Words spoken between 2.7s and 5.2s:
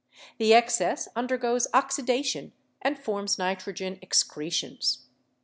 and forms nitrogen excretions.